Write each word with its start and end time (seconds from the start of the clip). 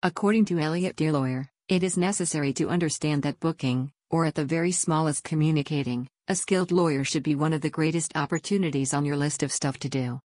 According 0.00 0.44
to 0.44 0.60
Elliot 0.60 0.94
Dearlawyer, 0.94 1.48
it 1.68 1.82
is 1.82 1.96
necessary 1.96 2.52
to 2.52 2.68
understand 2.68 3.24
that 3.24 3.40
booking, 3.40 3.90
or 4.10 4.26
at 4.26 4.36
the 4.36 4.44
very 4.44 4.70
smallest 4.70 5.24
communicating, 5.24 6.08
a 6.28 6.36
skilled 6.36 6.70
lawyer 6.70 7.02
should 7.02 7.24
be 7.24 7.34
one 7.34 7.52
of 7.52 7.62
the 7.62 7.68
greatest 7.78 8.12
opportunities 8.14 8.94
on 8.94 9.04
your 9.04 9.16
list 9.16 9.42
of 9.42 9.50
stuff 9.50 9.76
to 9.80 9.88
do. 9.88 10.16